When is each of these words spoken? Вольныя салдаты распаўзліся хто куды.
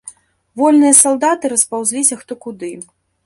Вольныя 0.61 0.95
салдаты 1.01 1.51
распаўзліся 1.53 2.19
хто 2.21 2.33
куды. 2.47 2.73